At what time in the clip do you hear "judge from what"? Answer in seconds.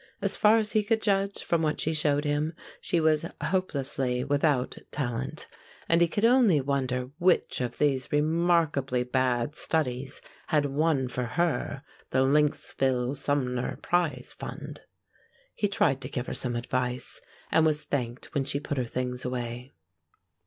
0.99-1.79